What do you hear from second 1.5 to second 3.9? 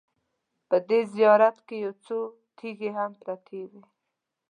کې یو څو تیږې هم پرتې وې.